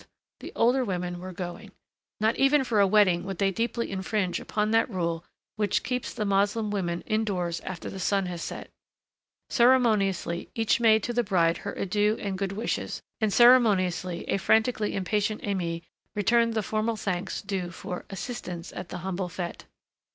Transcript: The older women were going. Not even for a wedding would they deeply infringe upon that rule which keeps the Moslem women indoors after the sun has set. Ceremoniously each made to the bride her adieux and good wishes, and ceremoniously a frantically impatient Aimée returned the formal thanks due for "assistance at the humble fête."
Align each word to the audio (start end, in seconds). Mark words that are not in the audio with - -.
The 0.39 0.51
older 0.55 0.83
women 0.83 1.19
were 1.19 1.31
going. 1.31 1.69
Not 2.19 2.35
even 2.37 2.63
for 2.63 2.79
a 2.79 2.87
wedding 2.87 3.23
would 3.23 3.37
they 3.37 3.51
deeply 3.51 3.91
infringe 3.91 4.39
upon 4.39 4.71
that 4.71 4.89
rule 4.89 5.23
which 5.57 5.83
keeps 5.83 6.11
the 6.11 6.25
Moslem 6.25 6.71
women 6.71 7.01
indoors 7.01 7.59
after 7.59 7.87
the 7.87 7.99
sun 7.99 8.25
has 8.25 8.41
set. 8.41 8.71
Ceremoniously 9.51 10.49
each 10.55 10.79
made 10.79 11.03
to 11.03 11.13
the 11.13 11.21
bride 11.23 11.57
her 11.59 11.75
adieux 11.77 12.17
and 12.19 12.35
good 12.35 12.53
wishes, 12.53 13.03
and 13.19 13.31
ceremoniously 13.31 14.25
a 14.27 14.37
frantically 14.37 14.95
impatient 14.95 15.43
Aimée 15.43 15.83
returned 16.15 16.55
the 16.55 16.63
formal 16.63 16.95
thanks 16.95 17.43
due 17.43 17.69
for 17.69 18.05
"assistance 18.09 18.73
at 18.75 18.89
the 18.89 18.97
humble 19.05 19.29
fête." 19.29 19.65